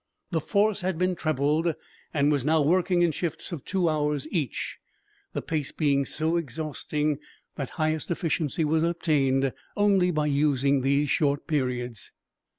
The 0.31 0.41
force 0.41 0.81
had 0.81 0.97
been 0.97 1.13
trebled 1.15 1.75
and 2.11 2.31
was 2.31 2.43
now 2.43 2.59
working 2.63 3.03
in 3.03 3.11
shifts 3.11 3.51
of 3.51 3.63
two 3.63 3.87
hours 3.87 4.27
each, 4.31 4.79
the 5.33 5.43
pace 5.43 5.71
being 5.71 6.05
so 6.05 6.37
exhausting 6.37 7.19
that 7.55 7.69
highest 7.77 8.09
efficiency 8.09 8.65
was 8.65 8.81
obtained 8.81 9.53
by 9.75 10.25
using 10.25 10.81
these 10.81 11.11
short 11.11 11.45
periods. 11.45 12.11